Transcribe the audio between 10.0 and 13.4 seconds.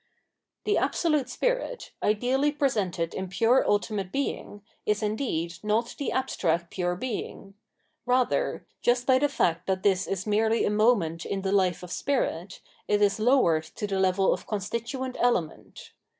is merely a moment in the life of Spirit, it is